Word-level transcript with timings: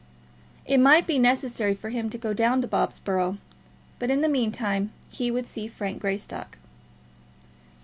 It 0.65 0.79
might 0.79 1.05
be 1.05 1.19
necessary 1.19 1.75
for 1.75 1.89
him 1.89 2.09
to 2.09 2.17
go 2.17 2.33
down 2.33 2.59
to 2.63 2.67
Bobsborough; 2.67 3.37
but 3.99 4.09
in 4.09 4.21
the 4.21 4.27
meantime 4.27 4.91
he 5.11 5.29
would 5.29 5.45
see 5.45 5.67
Frank 5.67 6.01
Greystock. 6.01 6.57